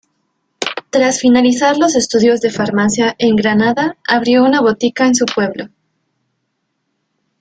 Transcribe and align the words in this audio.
Tras 0.89 1.19
finalizar 1.19 1.77
los 1.77 1.93
estudios 1.95 2.41
de 2.41 2.49
Farmacia 2.49 3.15
en 3.19 3.35
Granada 3.35 3.97
abrió 4.07 4.43
una 4.43 4.59
botica 4.59 5.05
en 5.05 5.13
su 5.13 5.27
pueblo. 5.27 5.69